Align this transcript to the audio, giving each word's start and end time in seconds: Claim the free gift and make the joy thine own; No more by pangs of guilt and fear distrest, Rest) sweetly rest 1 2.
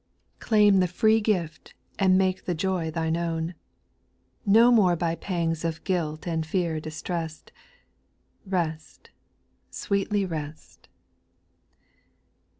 Claim 0.39 0.79
the 0.79 0.87
free 0.87 1.21
gift 1.21 1.75
and 1.99 2.17
make 2.17 2.45
the 2.45 2.55
joy 2.55 2.89
thine 2.89 3.15
own; 3.15 3.53
No 4.47 4.71
more 4.71 4.95
by 4.95 5.13
pangs 5.13 5.63
of 5.63 5.83
guilt 5.83 6.25
and 6.27 6.43
fear 6.43 6.81
distrest, 6.81 7.51
Rest) 8.43 9.11
sweetly 9.69 10.25
rest 10.25 10.87
1 10.89 10.89
2. 10.89 10.89